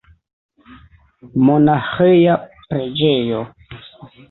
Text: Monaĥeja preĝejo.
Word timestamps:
Monaĥeja 1.49 2.39
preĝejo. 2.65 3.47